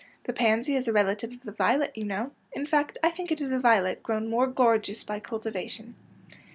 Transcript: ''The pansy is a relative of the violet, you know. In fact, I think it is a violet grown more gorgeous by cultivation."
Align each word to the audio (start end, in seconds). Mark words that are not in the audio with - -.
''The 0.25 0.33
pansy 0.33 0.75
is 0.75 0.87
a 0.87 0.93
relative 0.93 1.31
of 1.31 1.43
the 1.43 1.51
violet, 1.51 1.95
you 1.95 2.05
know. 2.05 2.31
In 2.53 2.65
fact, 2.65 2.97
I 3.03 3.11
think 3.11 3.31
it 3.31 3.39
is 3.39 3.51
a 3.51 3.59
violet 3.59 4.01
grown 4.01 4.27
more 4.31 4.47
gorgeous 4.47 5.03
by 5.03 5.19
cultivation." 5.19 5.93